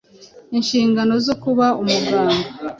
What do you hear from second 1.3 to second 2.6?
kuba umuganga